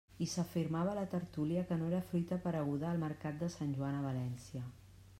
I 0.25 0.27
s'afirmava 0.29 0.93
a 0.95 0.97
la 0.99 1.03
tertúlia 1.11 1.65
que 1.73 1.77
no 1.83 1.91
era 1.91 2.01
fruita 2.09 2.39
apareguda 2.41 2.91
al 2.95 3.05
mercat 3.07 3.41
de 3.45 3.55
Sant 3.59 3.79
Joan 3.81 4.03
a 4.03 4.05
València. 4.11 4.69